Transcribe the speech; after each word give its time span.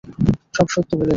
সব 0.53 0.67
সত্য 0.73 0.91
বলে 0.91 0.99
দাও। 0.99 1.09